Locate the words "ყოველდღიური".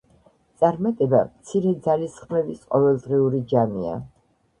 2.71-3.43